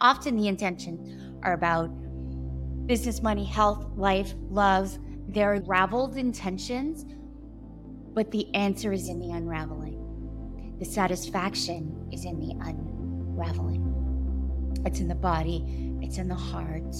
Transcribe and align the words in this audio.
Often 0.00 0.36
the 0.36 0.48
intentions 0.48 1.40
are 1.42 1.54
about 1.54 1.86
business, 2.86 3.22
money, 3.22 3.44
health, 3.44 3.86
life, 3.96 4.34
love. 4.50 4.98
They're 5.28 5.54
unraveled 5.54 6.18
intentions, 6.18 7.06
but 8.12 8.30
the 8.30 8.54
answer 8.54 8.92
is 8.92 9.08
in 9.08 9.18
the 9.18 9.30
unraveling. 9.30 10.76
The 10.78 10.84
satisfaction 10.84 12.10
is 12.12 12.26
in 12.26 12.38
the 12.38 12.54
unraveling. 12.60 13.94
It's 14.84 15.00
in 15.00 15.08
the 15.08 15.14
body, 15.14 15.64
it's 16.02 16.18
in 16.18 16.28
the 16.28 16.34
heart, 16.34 16.94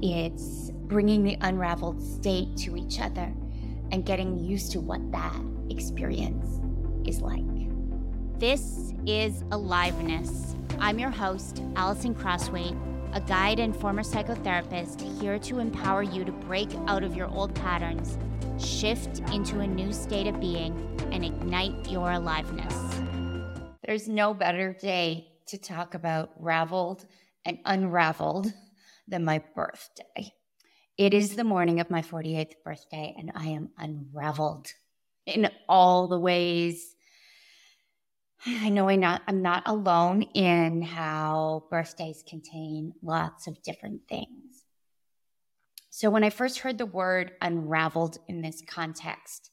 it's 0.00 0.70
bringing 0.70 1.22
the 1.22 1.36
unraveled 1.42 2.02
state 2.02 2.56
to 2.56 2.76
each 2.76 3.00
other 3.00 3.32
and 3.92 4.04
getting 4.04 4.38
used 4.38 4.72
to 4.72 4.80
what 4.80 5.12
that 5.12 5.40
experience 5.68 6.60
is 7.06 7.20
like. 7.20 7.63
This 8.38 8.92
is 9.06 9.44
Aliveness. 9.52 10.56
I'm 10.80 10.98
your 10.98 11.10
host, 11.10 11.62
Alison 11.76 12.16
Crosthwait, 12.16 12.76
a 13.12 13.20
guide 13.20 13.60
and 13.60 13.74
former 13.76 14.02
psychotherapist 14.02 15.20
here 15.20 15.38
to 15.38 15.60
empower 15.60 16.02
you 16.02 16.24
to 16.24 16.32
break 16.32 16.68
out 16.88 17.04
of 17.04 17.14
your 17.14 17.28
old 17.28 17.54
patterns, 17.54 18.18
shift 18.58 19.20
into 19.32 19.60
a 19.60 19.66
new 19.68 19.92
state 19.92 20.26
of 20.26 20.40
being, 20.40 20.74
and 21.12 21.24
ignite 21.24 21.88
your 21.88 22.10
aliveness. 22.10 22.74
There's 23.86 24.08
no 24.08 24.34
better 24.34 24.72
day 24.72 25.28
to 25.46 25.56
talk 25.56 25.94
about 25.94 26.32
raveled 26.36 27.06
and 27.44 27.60
unraveled 27.64 28.52
than 29.06 29.24
my 29.24 29.44
birthday. 29.54 30.32
It 30.98 31.14
is 31.14 31.36
the 31.36 31.44
morning 31.44 31.78
of 31.78 31.88
my 31.88 32.02
48th 32.02 32.54
birthday, 32.64 33.14
and 33.16 33.30
I 33.32 33.46
am 33.46 33.70
unraveled 33.78 34.72
in 35.24 35.48
all 35.68 36.08
the 36.08 36.18
ways 36.18 36.96
I 38.46 38.68
know 38.68 38.88
I'm 38.88 39.00
not, 39.00 39.22
I'm 39.26 39.40
not 39.40 39.62
alone 39.66 40.22
in 40.34 40.82
how 40.82 41.64
birthdays 41.70 42.22
contain 42.28 42.92
lots 43.02 43.46
of 43.46 43.62
different 43.62 44.02
things. 44.08 44.64
So 45.88 46.10
when 46.10 46.24
I 46.24 46.30
first 46.30 46.58
heard 46.58 46.76
the 46.76 46.84
word 46.84 47.32
unraveled 47.40 48.18
in 48.28 48.42
this 48.42 48.62
context, 48.66 49.50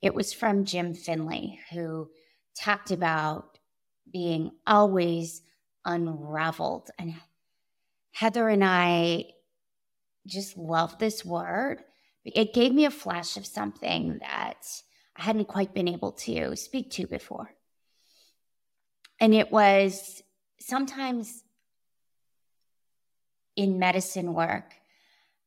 it 0.00 0.14
was 0.14 0.32
from 0.32 0.64
Jim 0.64 0.94
Finley, 0.94 1.58
who 1.72 2.08
talked 2.54 2.92
about 2.92 3.58
being 4.12 4.52
always 4.66 5.42
unraveled. 5.84 6.90
And 6.98 7.14
Heather 8.12 8.48
and 8.48 8.64
I 8.64 9.24
just 10.26 10.56
love 10.56 10.98
this 10.98 11.24
word. 11.24 11.82
It 12.24 12.54
gave 12.54 12.72
me 12.72 12.84
a 12.84 12.90
flash 12.90 13.36
of 13.36 13.46
something 13.46 14.18
that 14.20 14.66
I 15.16 15.22
hadn't 15.22 15.48
quite 15.48 15.74
been 15.74 15.88
able 15.88 16.12
to 16.12 16.54
speak 16.54 16.90
to 16.92 17.06
before. 17.06 17.54
And 19.20 19.34
it 19.34 19.52
was 19.52 20.22
sometimes 20.58 21.44
in 23.56 23.78
medicine 23.78 24.32
work, 24.32 24.74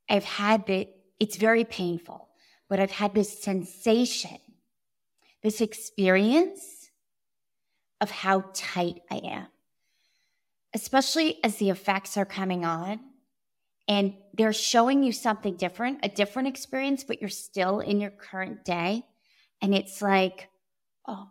I've 0.09 0.23
had 0.23 0.67
the, 0.67 0.87
it's 1.19 1.37
very 1.37 1.63
painful, 1.63 2.29
but 2.69 2.79
I've 2.79 2.91
had 2.91 3.15
this 3.15 3.41
sensation, 3.41 4.37
this 5.41 5.61
experience 5.61 6.91
of 7.99 8.11
how 8.11 8.45
tight 8.53 9.01
I 9.09 9.21
am, 9.23 9.47
especially 10.73 11.43
as 11.43 11.55
the 11.55 11.69
effects 11.69 12.17
are 12.17 12.25
coming 12.25 12.65
on 12.65 12.99
and 13.87 14.13
they're 14.33 14.53
showing 14.53 15.03
you 15.03 15.11
something 15.11 15.55
different, 15.55 15.99
a 16.03 16.09
different 16.09 16.47
experience, 16.47 17.03
but 17.03 17.21
you're 17.21 17.29
still 17.29 17.79
in 17.79 17.99
your 17.99 18.11
current 18.11 18.63
day. 18.63 19.03
And 19.61 19.73
it's 19.73 20.01
like, 20.01 20.49
oh, 21.07 21.29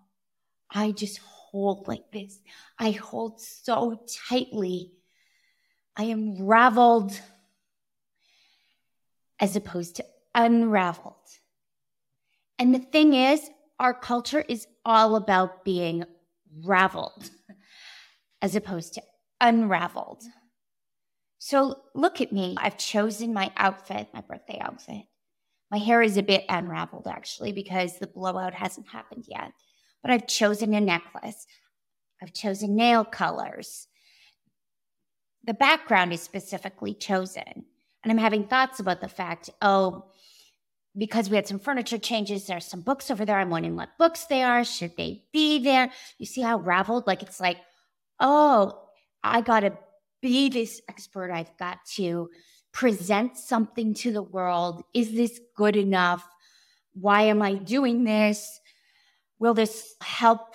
I 0.70 0.92
just 0.92 1.20
hold 1.52 1.86
like 1.86 2.10
this. 2.12 2.40
I 2.78 2.90
hold 2.92 3.40
so 3.40 4.00
tightly. 4.28 4.92
I 5.96 6.04
am 6.04 6.38
raveled 6.38 7.18
as 9.38 9.54
opposed 9.54 9.96
to 9.96 10.04
unraveled. 10.34 11.14
And 12.58 12.74
the 12.74 12.78
thing 12.78 13.12
is, 13.14 13.48
our 13.78 13.92
culture 13.92 14.44
is 14.48 14.66
all 14.84 15.16
about 15.16 15.64
being 15.64 16.04
raveled 16.64 17.30
as 18.40 18.56
opposed 18.56 18.94
to 18.94 19.02
unraveled. 19.40 20.22
So 21.38 21.80
look 21.94 22.20
at 22.20 22.32
me. 22.32 22.54
I've 22.58 22.78
chosen 22.78 23.34
my 23.34 23.50
outfit, 23.56 24.08
my 24.14 24.20
birthday 24.20 24.58
outfit. 24.60 25.02
My 25.70 25.78
hair 25.78 26.02
is 26.02 26.16
a 26.16 26.22
bit 26.22 26.44
unraveled 26.48 27.08
actually 27.08 27.52
because 27.52 27.98
the 27.98 28.06
blowout 28.06 28.54
hasn't 28.54 28.88
happened 28.88 29.24
yet 29.26 29.52
but 30.02 30.10
I've 30.10 30.26
chosen 30.26 30.74
a 30.74 30.80
necklace. 30.80 31.46
I've 32.20 32.32
chosen 32.32 32.76
nail 32.76 33.04
colors. 33.04 33.88
The 35.44 35.54
background 35.54 36.12
is 36.12 36.22
specifically 36.22 36.94
chosen. 36.94 37.64
And 38.02 38.10
I'm 38.10 38.18
having 38.18 38.44
thoughts 38.44 38.80
about 38.80 39.00
the 39.00 39.08
fact, 39.08 39.50
oh, 39.60 40.06
because 40.96 41.30
we 41.30 41.36
had 41.36 41.48
some 41.48 41.58
furniture 41.58 41.98
changes, 41.98 42.46
there's 42.46 42.66
some 42.66 42.82
books 42.82 43.10
over 43.10 43.24
there. 43.24 43.38
I'm 43.38 43.50
wondering 43.50 43.76
what 43.76 43.96
books 43.98 44.24
they 44.24 44.42
are. 44.42 44.64
Should 44.64 44.96
they 44.96 45.24
be 45.32 45.58
there? 45.58 45.90
You 46.18 46.26
see 46.26 46.42
how 46.42 46.58
raveled? 46.58 47.06
Like 47.06 47.22
it's 47.22 47.40
like, 47.40 47.58
oh, 48.20 48.88
I 49.22 49.40
got 49.40 49.60
to 49.60 49.72
be 50.20 50.48
this 50.48 50.80
expert. 50.88 51.30
I've 51.30 51.56
got 51.56 51.78
to 51.94 52.28
present 52.72 53.36
something 53.36 53.94
to 53.94 54.12
the 54.12 54.22
world. 54.22 54.82
Is 54.94 55.12
this 55.12 55.40
good 55.56 55.76
enough? 55.76 56.26
Why 56.94 57.22
am 57.22 57.40
I 57.40 57.54
doing 57.54 58.04
this? 58.04 58.60
Will 59.42 59.54
this 59.54 59.96
help 60.00 60.54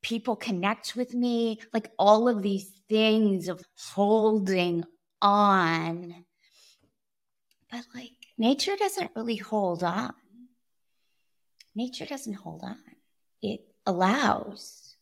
people 0.00 0.34
connect 0.34 0.96
with 0.96 1.12
me? 1.12 1.60
Like 1.74 1.90
all 1.98 2.26
of 2.26 2.40
these 2.40 2.70
things 2.88 3.48
of 3.48 3.62
holding 3.92 4.84
on. 5.20 6.24
But 7.70 7.82
like 7.94 8.12
nature 8.38 8.76
doesn't 8.78 9.10
really 9.14 9.36
hold 9.36 9.84
on. 9.84 10.14
Nature 11.74 12.06
doesn't 12.06 12.32
hold 12.32 12.62
on, 12.62 12.78
it 13.42 13.60
allows. 13.84 14.96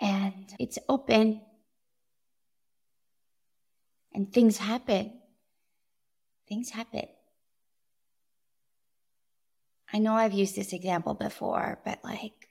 And 0.00 0.52
it's 0.58 0.80
open. 0.88 1.40
And 4.12 4.32
things 4.32 4.56
happen. 4.56 5.20
Things 6.48 6.70
happen. 6.70 7.06
I 9.92 9.98
know 9.98 10.14
I've 10.14 10.32
used 10.32 10.54
this 10.56 10.72
example 10.72 11.14
before, 11.14 11.80
but 11.84 11.98
like 12.04 12.48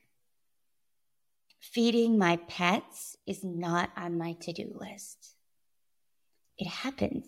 feeding 1.59 2.17
my 2.17 2.38
pets 2.47 3.17
is 3.25 3.44
not 3.44 3.91
on 3.95 4.17
my 4.17 4.33
to 4.41 4.51
do 4.53 4.75
list. 4.75 5.35
It 6.57 6.67
happens. 6.67 7.25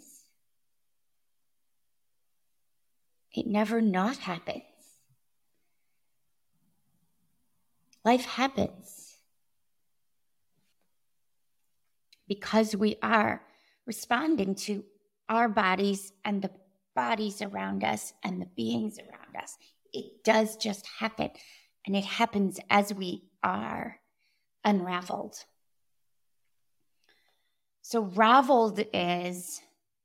It 3.34 3.48
never 3.48 3.80
not 3.80 4.18
happens. 4.18 4.64
Life 8.04 8.26
happens 8.26 9.16
because 12.28 12.76
we 12.76 12.98
are 13.02 13.44
responding 13.86 14.56
to 14.56 14.84
our 15.30 15.48
bodies 15.48 16.12
and 16.26 16.42
the 16.42 16.50
bodies 16.96 17.42
around 17.42 17.84
us 17.84 18.14
and 18.24 18.42
the 18.42 18.48
beings 18.48 18.98
around 18.98 19.42
us 19.42 19.58
it 19.94 20.24
does 20.24 20.56
just 20.58 20.86
happen. 21.00 21.30
And 21.86 21.96
it 21.96 22.06
happens 22.06 22.60
as 22.70 22.94
we 22.94 23.24
are 23.44 24.00
unraveled. 24.64 25.36
So, 27.82 28.04
raveled 28.04 28.84
is 28.94 29.60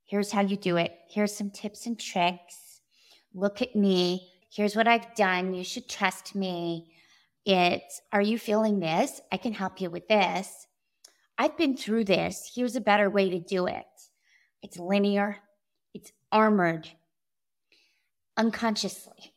here's 0.07 0.33
how 0.33 0.41
you 0.41 0.57
do 0.57 0.77
it. 0.77 0.97
Here's 1.09 1.37
some 1.37 1.51
tips 1.51 1.87
and 1.87 1.99
tricks. 1.99 2.81
Look 3.35 3.61
at 3.61 3.77
me. 3.77 4.33
Here's 4.51 4.75
what 4.75 4.89
I've 4.89 5.15
done. 5.15 5.53
You 5.53 5.65
should 5.65 5.89
trust 5.89 6.35
me. 6.35 6.91
It's 7.45 8.01
are 8.13 8.23
you 8.23 8.39
feeling 8.39 8.81
this? 8.81 9.21
I 9.31 9.37
can 9.37 9.53
help 9.53 9.81
you 9.81 9.91
with 9.91 10.09
this. 10.09 10.67
I've 11.39 11.59
been 11.59 11.77
through 11.77 12.05
this. 12.05 12.51
Here's 12.55 12.77
a 12.77 12.81
better 12.81 13.11
way 13.11 13.29
to 13.29 13.39
do 13.39 13.67
it. 13.67 13.85
It's 14.63 14.79
linear, 14.79 15.37
it's 15.93 16.11
armored 16.33 16.89
unconsciously 18.39 19.33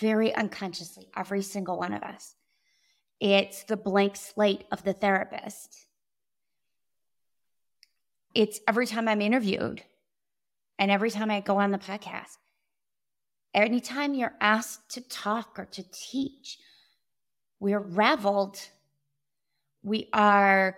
very 0.00 0.34
unconsciously, 0.34 1.08
every 1.16 1.42
single 1.42 1.78
one 1.78 1.92
of 1.92 2.02
us. 2.02 2.34
It's 3.20 3.64
the 3.64 3.76
blank 3.76 4.16
slate 4.16 4.64
of 4.70 4.84
the 4.84 4.92
therapist. 4.92 5.86
It's 8.34 8.60
every 8.68 8.86
time 8.86 9.08
I'm 9.08 9.20
interviewed 9.20 9.82
and 10.78 10.90
every 10.90 11.10
time 11.10 11.30
I 11.30 11.40
go 11.40 11.58
on 11.58 11.72
the 11.72 11.78
podcast. 11.78 12.36
Anytime 13.54 14.14
you're 14.14 14.36
asked 14.40 14.90
to 14.90 15.00
talk 15.00 15.58
or 15.58 15.64
to 15.64 15.82
teach, 15.90 16.58
we're 17.58 17.80
raveled. 17.80 18.60
We 19.82 20.08
are, 20.12 20.76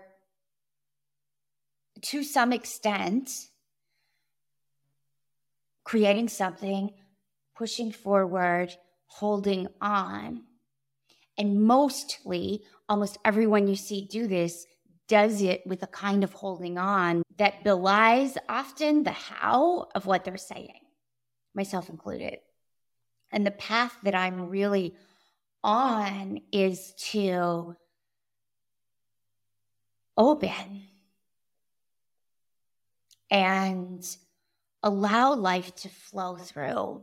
to 2.03 2.23
some 2.23 2.53
extent, 2.53 3.31
creating 5.85 6.29
something, 6.29 6.93
pushing 7.57 7.93
forward, 7.93 8.75
holding 9.11 9.67
on. 9.81 10.45
And 11.37 11.63
mostly, 11.63 12.63
almost 12.89 13.19
everyone 13.25 13.67
you 13.67 13.77
see 13.77 14.07
do 14.07 14.27
this 14.27 14.67
does 15.09 15.43
it 15.43 15.67
with 15.67 15.83
a 15.83 15.89
kind 15.89 16.23
of 16.23 16.33
holding 16.33 16.79
on 16.79 17.23
that 17.37 17.65
belies 17.65 18.39
often 18.49 19.03
the 19.03 19.11
how 19.11 19.89
of 19.95 20.07
what 20.07 20.25
they're 20.25 20.37
saying, 20.37 20.83
myself 21.55 21.89
included. 21.89 22.39
And 23.33 23.45
the 23.45 23.51
path 23.51 23.97
that 24.05 24.15
I'm 24.15 24.49
really 24.49 24.95
on 25.65 26.41
is 26.53 26.95
to 27.11 27.77
open 30.17 30.85
and 33.31 34.05
allow 34.83 35.35
life 35.35 35.75
to 35.77 35.89
flow 35.89 36.37
through 36.37 37.03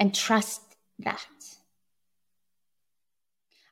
and 0.00 0.14
trust 0.14 0.62
that. 0.98 1.26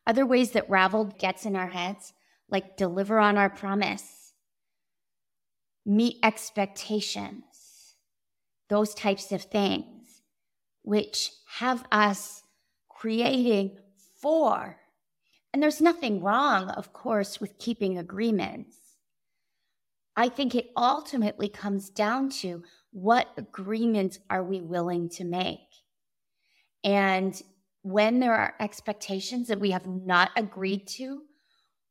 Other 0.06 0.26
ways 0.26 0.52
that 0.52 0.70
raveled 0.70 1.18
gets 1.18 1.46
in 1.46 1.56
our 1.56 1.68
heads, 1.68 2.12
like 2.50 2.76
deliver 2.76 3.18
on 3.18 3.36
our 3.36 3.50
promise, 3.50 4.34
meet 5.84 6.18
expectations, 6.22 7.96
those 8.68 8.94
types 8.94 9.32
of 9.32 9.42
things, 9.42 10.22
which 10.82 11.32
have 11.58 11.84
us 11.90 12.42
creating 12.88 13.78
for. 14.20 14.78
And 15.52 15.62
there's 15.62 15.80
nothing 15.80 16.22
wrong, 16.22 16.68
of 16.70 16.92
course, 16.92 17.40
with 17.40 17.58
keeping 17.58 17.96
agreements. 17.96 18.76
I 20.14 20.28
think 20.28 20.54
it 20.54 20.70
ultimately 20.76 21.48
comes 21.48 21.88
down 21.88 22.28
to 22.40 22.64
what 22.90 23.28
agreements 23.36 24.18
are 24.28 24.42
we 24.42 24.60
willing 24.60 25.08
to 25.10 25.24
make? 25.24 25.60
And 26.84 27.40
when 27.82 28.20
there 28.20 28.34
are 28.34 28.54
expectations 28.60 29.48
that 29.48 29.60
we 29.60 29.70
have 29.70 29.86
not 29.86 30.30
agreed 30.36 30.86
to, 30.86 31.22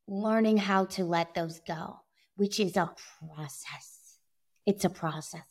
learning 0.08 0.58
how 0.58 0.86
to 0.86 1.04
let 1.04 1.34
those 1.34 1.60
go, 1.68 2.00
which 2.36 2.60
is 2.60 2.78
a 2.78 2.94
process. 3.36 4.20
It's 4.66 4.86
a 4.86 4.90
process. 4.90 5.42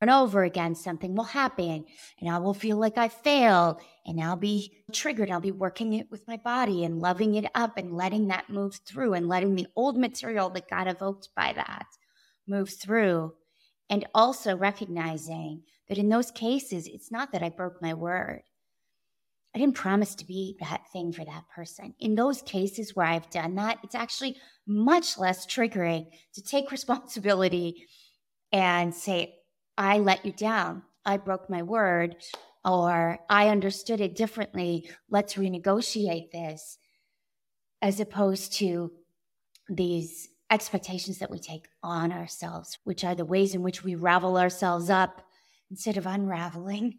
And 0.00 0.10
over 0.10 0.44
again, 0.44 0.74
something 0.74 1.14
will 1.14 1.24
happen, 1.24 1.86
and 2.20 2.30
I 2.30 2.38
will 2.38 2.52
feel 2.52 2.76
like 2.76 2.98
I 2.98 3.08
failed, 3.08 3.80
and 4.04 4.20
I'll 4.20 4.36
be 4.36 4.84
triggered. 4.92 5.30
I'll 5.30 5.40
be 5.40 5.50
working 5.50 5.94
it 5.94 6.10
with 6.10 6.28
my 6.28 6.36
body 6.36 6.84
and 6.84 7.00
loving 7.00 7.36
it 7.36 7.46
up 7.54 7.78
and 7.78 7.96
letting 7.96 8.28
that 8.28 8.50
move 8.50 8.80
through 8.86 9.14
and 9.14 9.28
letting 9.28 9.54
the 9.54 9.68
old 9.76 9.96
material 9.96 10.50
that 10.50 10.68
got 10.68 10.88
evoked 10.88 11.30
by 11.34 11.52
that 11.54 11.86
move 12.46 12.70
through. 12.70 13.32
And 13.88 14.06
also 14.14 14.56
recognizing 14.56 15.62
that 15.88 15.98
in 15.98 16.08
those 16.08 16.30
cases, 16.30 16.86
it's 16.86 17.10
not 17.10 17.32
that 17.32 17.42
I 17.42 17.48
broke 17.48 17.80
my 17.80 17.94
word 17.94 18.42
I 19.54 19.58
didn't 19.58 19.76
promise 19.76 20.16
to 20.16 20.26
be 20.26 20.56
that 20.60 20.82
thing 20.92 21.12
for 21.12 21.24
that 21.24 21.44
person. 21.54 21.94
In 22.00 22.16
those 22.16 22.42
cases 22.42 22.96
where 22.96 23.06
I've 23.06 23.30
done 23.30 23.54
that, 23.54 23.78
it's 23.84 23.94
actually 23.94 24.36
much 24.66 25.16
less 25.16 25.46
triggering 25.46 26.06
to 26.34 26.42
take 26.42 26.70
responsibility 26.72 27.86
and 28.52 28.92
say, 28.94 29.34
I 29.78 29.98
let 29.98 30.24
you 30.24 30.32
down. 30.32 30.82
I 31.06 31.18
broke 31.18 31.50
my 31.50 31.62
word, 31.62 32.16
or 32.64 33.18
I 33.28 33.48
understood 33.48 34.00
it 34.00 34.16
differently. 34.16 34.90
Let's 35.10 35.34
renegotiate 35.34 36.30
this, 36.32 36.78
as 37.82 38.00
opposed 38.00 38.54
to 38.54 38.90
these 39.68 40.28
expectations 40.50 41.18
that 41.18 41.30
we 41.30 41.38
take 41.38 41.66
on 41.82 42.10
ourselves, 42.10 42.78
which 42.84 43.04
are 43.04 43.14
the 43.14 43.24
ways 43.24 43.54
in 43.54 43.62
which 43.62 43.84
we 43.84 43.94
ravel 43.94 44.36
ourselves 44.36 44.90
up 44.90 45.22
instead 45.70 45.96
of 45.96 46.06
unraveling. 46.06 46.94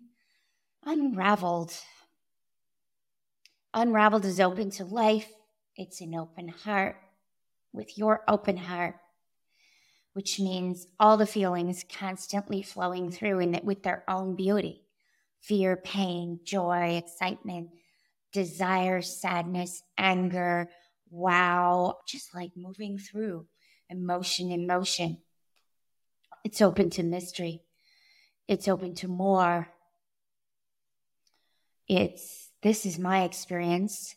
Unraveled 0.83 1.73
Unraveled 3.75 4.23
is 4.23 4.39
open 4.39 4.69
to 4.71 4.85
life. 4.85 5.29
It's 5.75 5.99
an 5.99 6.15
open 6.15 6.47
heart 6.47 6.95
with 7.73 7.97
your 7.97 8.23
open 8.25 8.55
heart, 8.55 8.95
which 10.13 10.39
means 10.39 10.87
all 10.97 11.17
the 11.17 11.27
feelings 11.27 11.83
constantly 11.83 12.61
flowing 12.61 13.11
through 13.11 13.39
and 13.39 13.53
it 13.53 13.65
with 13.65 13.83
their 13.83 14.05
own 14.07 14.35
beauty 14.35 14.81
fear, 15.41 15.75
pain, 15.75 16.39
joy, 16.43 16.95
excitement, 16.95 17.69
desire, 18.31 18.99
sadness, 19.01 19.83
anger, 19.95 20.67
wow, 21.11 21.97
just 22.07 22.33
like 22.33 22.51
moving 22.55 22.97
through 22.97 23.45
emotion 23.89 24.51
in 24.51 24.65
motion. 24.65 25.19
It's 26.43 26.61
open 26.61 26.89
to 26.91 27.03
mystery. 27.03 27.61
It's 28.47 28.67
open 28.67 28.95
to 28.95 29.07
more. 29.07 29.67
It's 31.87 32.44
this 32.65 32.83
is 32.83 32.97
my 32.97 33.21
experience. 33.21 34.15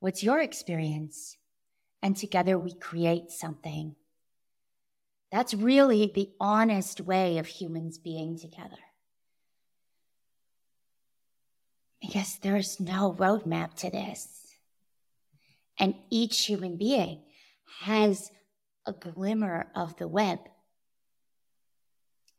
What's 0.00 0.22
your 0.22 0.40
experience? 0.42 1.38
And 2.02 2.14
together 2.14 2.58
we 2.58 2.74
create 2.74 3.30
something. 3.30 3.96
That's 5.32 5.54
really 5.54 6.12
the 6.14 6.28
honest 6.38 7.00
way 7.00 7.38
of 7.38 7.46
humans 7.46 7.96
being 7.96 8.38
together. 8.38 8.76
Because 12.02 12.38
there's 12.42 12.78
no 12.78 13.16
roadmap 13.18 13.72
to 13.76 13.88
this. 13.90 14.28
And 15.78 15.94
each 16.10 16.44
human 16.44 16.76
being 16.76 17.22
has 17.80 18.30
a 18.84 18.92
glimmer 18.92 19.68
of 19.74 19.96
the 19.96 20.08
web, 20.08 20.40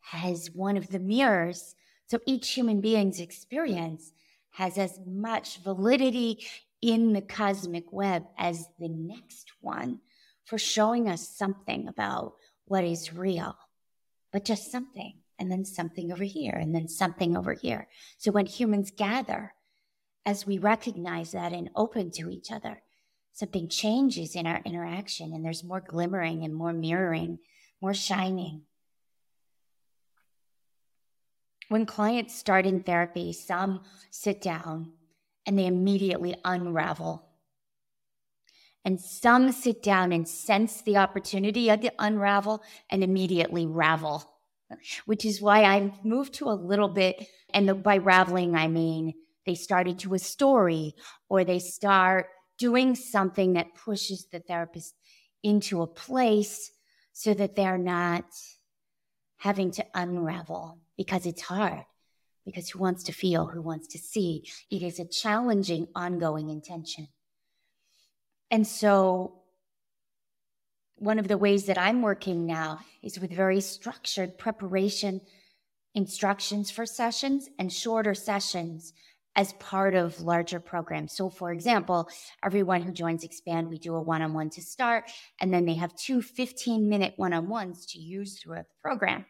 has 0.01 0.51
one 0.53 0.77
of 0.77 0.89
the 0.89 0.99
mirrors. 0.99 1.73
So 2.05 2.19
each 2.27 2.51
human 2.51 2.81
being's 2.81 3.19
experience 3.19 4.11
has 4.51 4.77
as 4.77 4.99
much 5.05 5.59
validity 5.63 6.45
in 6.81 7.13
the 7.13 7.21
cosmic 7.21 7.91
web 7.91 8.25
as 8.37 8.67
the 8.79 8.89
next 8.89 9.51
one 9.61 9.99
for 10.45 10.57
showing 10.57 11.07
us 11.07 11.27
something 11.29 11.87
about 11.87 12.33
what 12.65 12.83
is 12.83 13.13
real, 13.13 13.55
but 14.31 14.45
just 14.45 14.71
something, 14.71 15.13
and 15.37 15.51
then 15.51 15.65
something 15.65 16.11
over 16.11 16.23
here, 16.23 16.53
and 16.53 16.73
then 16.73 16.87
something 16.87 17.37
over 17.37 17.53
here. 17.53 17.87
So 18.17 18.31
when 18.31 18.45
humans 18.45 18.91
gather, 18.95 19.53
as 20.25 20.45
we 20.45 20.57
recognize 20.57 21.31
that 21.31 21.53
and 21.53 21.69
open 21.75 22.11
to 22.11 22.29
each 22.29 22.51
other, 22.51 22.81
something 23.33 23.69
changes 23.69 24.35
in 24.35 24.45
our 24.45 24.61
interaction, 24.65 25.33
and 25.33 25.45
there's 25.45 25.63
more 25.63 25.81
glimmering 25.81 26.43
and 26.43 26.53
more 26.53 26.73
mirroring, 26.73 27.39
more 27.81 27.93
shining. 27.93 28.63
When 31.69 31.85
clients 31.85 32.35
start 32.35 32.65
in 32.65 32.81
therapy, 32.81 33.31
some 33.31 33.81
sit 34.09 34.41
down 34.41 34.93
and 35.45 35.57
they 35.57 35.67
immediately 35.67 36.35
unravel. 36.43 37.23
And 38.83 38.99
some 38.99 39.51
sit 39.51 39.83
down 39.83 40.11
and 40.11 40.27
sense 40.27 40.81
the 40.81 40.97
opportunity 40.97 41.69
of 41.69 41.81
the 41.81 41.91
unravel 41.99 42.63
and 42.89 43.03
immediately 43.03 43.67
ravel, 43.67 44.23
which 45.05 45.23
is 45.23 45.41
why 45.41 45.63
I 45.63 45.93
moved 46.03 46.33
to 46.35 46.49
a 46.49 46.53
little 46.53 46.87
bit. 46.87 47.27
And 47.53 47.69
the, 47.69 47.75
by 47.75 47.97
raveling, 47.97 48.55
I 48.55 48.67
mean 48.67 49.13
they 49.45 49.53
start 49.53 49.87
into 49.87 50.15
a 50.15 50.19
story 50.19 50.95
or 51.29 51.43
they 51.43 51.59
start 51.59 52.27
doing 52.57 52.95
something 52.95 53.53
that 53.53 53.75
pushes 53.75 54.25
the 54.31 54.39
therapist 54.39 54.95
into 55.43 55.83
a 55.83 55.87
place 55.87 56.71
so 57.13 57.35
that 57.35 57.55
they're 57.55 57.77
not 57.77 58.25
having 59.37 59.69
to 59.71 59.85
unravel 59.93 60.79
because 60.99 61.25
it's 61.25 61.41
hard. 61.41 61.85
Because 62.45 62.69
who 62.69 62.79
wants 62.79 63.03
to 63.03 63.13
feel, 63.13 63.45
who 63.45 63.61
wants 63.61 63.87
to 63.87 63.97
see? 63.97 64.43
It 64.69 64.83
is 64.83 64.99
a 64.99 65.05
challenging, 65.05 65.87
ongoing 65.95 66.49
intention. 66.49 67.07
And 68.51 68.67
so, 68.67 69.35
one 70.97 71.17
of 71.17 71.29
the 71.29 71.37
ways 71.37 71.67
that 71.67 71.77
I'm 71.77 72.01
working 72.01 72.45
now 72.45 72.81
is 73.01 73.17
with 73.17 73.31
very 73.31 73.61
structured 73.61 74.37
preparation 74.37 75.21
instructions 75.95 76.69
for 76.69 76.85
sessions 76.85 77.47
and 77.57 77.71
shorter 77.71 78.13
sessions 78.13 78.91
as 79.37 79.53
part 79.53 79.95
of 79.95 80.19
larger 80.19 80.59
programs. 80.59 81.13
So, 81.13 81.29
for 81.29 81.53
example, 81.53 82.09
everyone 82.43 82.81
who 82.81 82.91
joins 82.91 83.23
Expand, 83.23 83.69
we 83.69 83.77
do 83.77 83.95
a 83.95 84.01
one 84.01 84.21
on 84.21 84.33
one 84.33 84.49
to 84.49 84.61
start, 84.61 85.09
and 85.39 85.53
then 85.53 85.65
they 85.65 85.75
have 85.75 85.95
two 85.95 86.21
15 86.21 86.89
minute 86.89 87.13
one 87.15 87.31
on 87.31 87.47
ones 87.47 87.85
to 87.85 87.99
use 87.99 88.37
throughout 88.37 88.67
the 88.67 88.81
program 88.81 89.25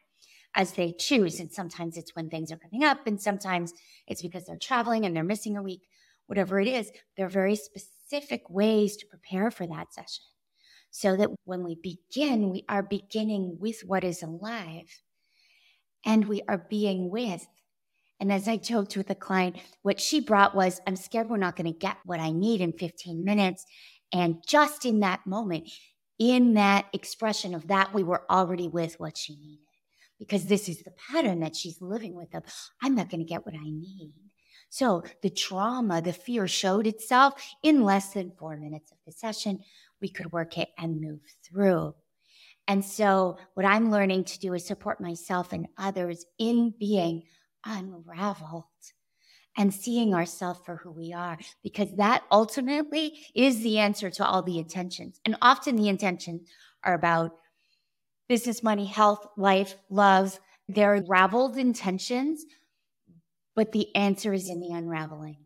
as 0.56 0.74
they 0.74 0.92
choose. 0.92 1.40
And 1.40 1.52
sometimes 1.52 1.98
it's 1.98 2.16
when 2.16 2.30
things 2.30 2.52
are 2.52 2.58
coming 2.58 2.84
up, 2.84 3.06
and 3.06 3.22
sometimes 3.22 3.74
it's 4.08 4.22
because 4.22 4.46
they're 4.46 4.58
traveling 4.58 5.06
and 5.06 5.16
they're 5.16 5.24
missing 5.24 5.58
a 5.58 5.64
week, 5.64 5.82
whatever 6.28 6.60
it 6.60 6.68
is. 6.68 6.92
There 7.18 7.26
are 7.26 7.30
very 7.30 7.56
specific 7.56 8.50
ways 8.50 8.98
to 8.98 9.06
prepare 9.08 9.52
for 9.52 9.68
that 9.68 9.94
session 9.94 10.26
so 10.92 11.16
that 11.16 11.30
when 11.46 11.64
we 11.64 11.76
begin, 11.76 12.50
we 12.50 12.66
are 12.68 12.82
beginning 12.82 13.58
with 13.60 13.82
what 13.86 14.04
is 14.04 14.24
alive 14.24 15.02
and 16.06 16.28
we 16.28 16.42
are 16.48 16.66
being 16.70 17.12
with. 17.12 17.46
And 18.20 18.32
as 18.34 18.48
I 18.48 18.58
joked 18.58 18.98
with 18.98 19.08
the 19.08 19.16
client, 19.16 19.58
what 19.82 20.00
she 20.02 20.20
brought 20.20 20.56
was, 20.56 20.82
I'm 20.88 20.96
scared 20.96 21.30
we're 21.30 21.38
not 21.38 21.56
going 21.56 21.72
to 21.72 21.78
get 21.78 21.98
what 22.06 22.20
I 22.20 22.32
need 22.32 22.60
in 22.60 22.74
15 22.74 23.24
minutes. 23.24 23.66
And 24.12 24.44
just 24.46 24.86
in 24.86 25.02
that 25.02 25.26
moment, 25.26 25.70
in 26.18 26.56
that 26.56 26.88
expression 26.92 27.54
of 27.54 27.68
that, 27.68 27.94
we 27.94 28.04
were 28.04 28.24
already 28.30 28.68
with 28.68 29.00
what 29.00 29.16
she 29.16 29.36
needed 29.36 29.69
because 30.20 30.46
this 30.46 30.70
is 30.70 30.84
the 30.84 30.94
pattern 31.12 31.40
that 31.40 31.56
she's 31.56 31.82
living 31.82 32.14
with 32.14 32.34
of 32.36 32.44
i'm 32.82 32.96
not 32.96 33.10
going 33.10 33.20
to 33.20 33.26
get 33.26 33.46
what 33.46 33.56
i 33.56 33.70
need 33.70 34.12
so 34.70 35.04
the 35.24 35.30
trauma 35.30 36.02
the 36.02 36.14
fear 36.14 36.48
showed 36.48 36.86
itself 36.86 37.34
in 37.64 37.84
less 37.84 38.14
than 38.14 38.32
four 38.38 38.56
minutes 38.58 38.92
of 38.92 38.98
the 39.06 39.12
session 39.12 39.60
we 40.02 40.10
could 40.10 40.32
work 40.32 40.58
it 40.58 40.70
and 40.78 41.02
move 41.02 41.22
through. 41.44 41.94
And 42.68 42.86
so, 42.86 43.38
what 43.56 43.66
I'm 43.66 43.92
learning 43.92 44.26
to 44.26 44.40
do 44.40 44.54
is 44.54 44.66
support 44.66 45.02
myself 45.02 45.54
and 45.54 45.68
others 45.78 46.26
in 46.38 46.74
being 46.80 47.24
unraveled 47.66 48.66
and 49.58 49.74
seeing 49.74 50.14
ourselves 50.14 50.60
for 50.64 50.76
who 50.78 50.92
we 50.92 51.12
are, 51.12 51.38
because 51.64 51.96
that 51.98 52.24
ultimately 52.32 53.26
is 53.36 53.62
the 53.62 53.80
answer 53.80 54.12
to 54.12 54.26
all 54.26 54.44
the 54.44 54.60
intentions. 54.60 55.20
And 55.26 55.36
often 55.42 55.76
the 55.76 55.90
intentions 55.90 56.48
are 56.84 56.94
about 56.94 57.32
business, 58.30 58.64
money, 58.64 58.86
health, 58.86 59.28
life, 59.36 59.76
love. 59.90 60.40
They're 60.70 60.94
unraveled 60.94 61.58
intentions, 61.58 62.46
but 63.56 63.74
the 63.74 63.94
answer 63.96 64.32
is 64.32 64.50
in 64.50 64.62
the 64.62 64.72
unraveling. 64.72 65.38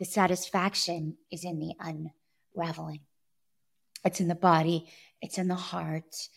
The 0.00 0.06
satisfaction 0.06 1.18
is 1.30 1.44
in 1.44 1.60
the 1.60 1.74
unraveling. 1.78 3.00
It's 4.04 4.20
in 4.20 4.28
the 4.28 4.34
body, 4.34 4.88
it's 5.20 5.38
in 5.38 5.48
the 5.48 5.54
heart, 5.54 6.28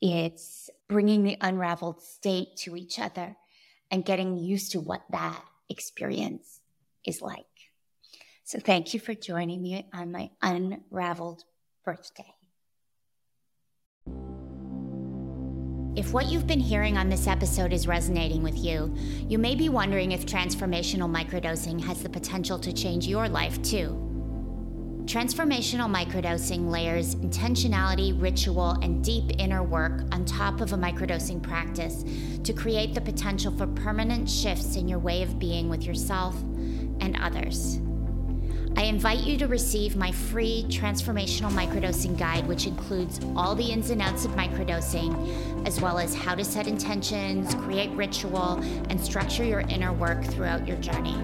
it's 0.00 0.68
bringing 0.88 1.22
the 1.22 1.38
unraveled 1.40 2.02
state 2.02 2.56
to 2.58 2.76
each 2.76 2.98
other 2.98 3.36
and 3.90 4.04
getting 4.04 4.36
used 4.36 4.72
to 4.72 4.80
what 4.80 5.02
that 5.10 5.42
experience 5.68 6.60
is 7.06 7.22
like. 7.22 7.44
So, 8.44 8.58
thank 8.58 8.92
you 8.92 9.00
for 9.00 9.14
joining 9.14 9.62
me 9.62 9.88
on 9.94 10.12
my 10.12 10.30
unraveled 10.42 11.44
birthday. 11.84 12.35
If 15.96 16.12
what 16.12 16.26
you've 16.26 16.46
been 16.46 16.60
hearing 16.60 16.98
on 16.98 17.08
this 17.08 17.26
episode 17.26 17.72
is 17.72 17.86
resonating 17.88 18.42
with 18.42 18.58
you, 18.58 18.94
you 19.30 19.38
may 19.38 19.54
be 19.54 19.70
wondering 19.70 20.12
if 20.12 20.26
transformational 20.26 21.10
microdosing 21.10 21.82
has 21.82 22.02
the 22.02 22.10
potential 22.10 22.58
to 22.58 22.70
change 22.70 23.06
your 23.06 23.30
life 23.30 23.62
too. 23.62 24.02
Transformational 25.06 25.90
microdosing 25.90 26.68
layers 26.68 27.14
intentionality, 27.14 28.12
ritual, 28.20 28.72
and 28.82 29.02
deep 29.02 29.24
inner 29.38 29.62
work 29.62 30.02
on 30.12 30.26
top 30.26 30.60
of 30.60 30.74
a 30.74 30.76
microdosing 30.76 31.42
practice 31.42 32.04
to 32.44 32.52
create 32.52 32.92
the 32.92 33.00
potential 33.00 33.56
for 33.56 33.66
permanent 33.66 34.28
shifts 34.28 34.76
in 34.76 34.86
your 34.88 34.98
way 34.98 35.22
of 35.22 35.38
being 35.38 35.70
with 35.70 35.84
yourself 35.84 36.38
and 37.00 37.16
others. 37.22 37.80
I 38.78 38.82
invite 38.82 39.20
you 39.20 39.38
to 39.38 39.46
receive 39.46 39.96
my 39.96 40.12
free 40.12 40.66
transformational 40.68 41.50
microdosing 41.50 42.18
guide, 42.18 42.46
which 42.46 42.66
includes 42.66 43.20
all 43.34 43.54
the 43.54 43.64
ins 43.64 43.88
and 43.88 44.02
outs 44.02 44.26
of 44.26 44.32
microdosing, 44.32 45.66
as 45.66 45.80
well 45.80 45.98
as 45.98 46.14
how 46.14 46.34
to 46.34 46.44
set 46.44 46.66
intentions, 46.66 47.54
create 47.54 47.90
ritual, 47.92 48.60
and 48.90 49.00
structure 49.00 49.44
your 49.44 49.60
inner 49.60 49.94
work 49.94 50.22
throughout 50.24 50.68
your 50.68 50.76
journey. 50.76 51.16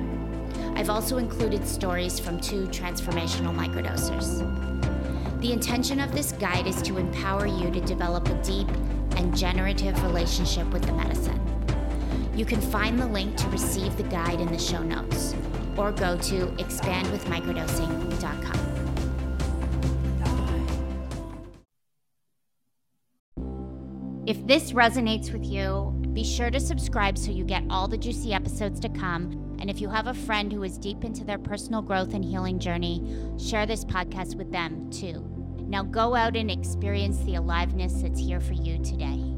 I've 0.77 0.89
also 0.89 1.19
included 1.19 1.69
stories 1.69 2.19
from 2.19 2.41
two 2.41 2.69
transformational 2.69 3.55
microdosers. 3.55 4.41
The 5.43 5.53
intention 5.53 6.01
of 6.01 6.11
this 6.13 6.33
guide 6.33 6.67
is 6.67 6.81
to 6.83 6.97
empower 6.97 7.47
you 7.47 7.71
to 7.71 7.81
develop 7.83 8.31
a 8.31 8.43
deep 8.43 8.69
and 9.17 9.37
generative 9.37 10.03
relationship 10.03 10.67
with 10.71 10.87
the 10.87 10.93
medicine. 10.95 11.39
You 12.35 12.47
can 12.47 12.63
find 12.63 12.99
the 12.99 13.07
link 13.07 13.37
to 13.37 13.49
receive 13.49 13.95
the 13.99 14.05
guide 14.05 14.41
in 14.41 14.51
the 14.51 14.59
show 14.59 14.83
notes 14.83 15.35
or 15.77 15.93
go 15.93 16.17
to 16.19 16.47
expandwithmicrodosing.com. 16.59 18.73
If 24.25 24.47
this 24.47 24.73
resonates 24.73 25.33
with 25.33 25.45
you, 25.45 25.93
be 26.13 26.23
sure 26.23 26.51
to 26.51 26.61
subscribe 26.61 27.19
so 27.19 27.33
you 27.33 27.45
get 27.45 27.65
all 27.69 27.89
the 27.89 27.99
juicy 27.99 28.33
episodes 28.33 28.79
to 28.81 28.89
come. 28.89 29.57
And 29.61 29.69
if 29.69 29.81
you 29.81 29.89
have 29.89 30.07
a 30.07 30.15
friend 30.15 30.53
who 30.53 30.63
is 30.63 30.79
deep 30.79 31.05
into 31.05 31.25
their 31.25 31.39
personal 31.39 31.83
growth 31.83 32.15
and 32.15 32.25
healing 32.25 32.59
journey, 32.59 33.03
share 33.39 33.67
this 33.67 33.85
podcast 33.85 34.37
with 34.37 34.53
them 34.53 34.91
too. 34.91 35.25
Now 35.69 35.83
go 35.83 36.15
out 36.15 36.37
and 36.37 36.51
experience 36.51 37.19
the 37.25 37.37
aliveness 37.37 38.03
that's 38.03 38.21
here 38.21 38.41
for 38.41 38.53
you 38.53 38.79
today. 38.79 39.32